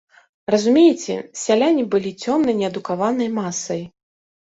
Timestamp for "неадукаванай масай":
2.61-3.81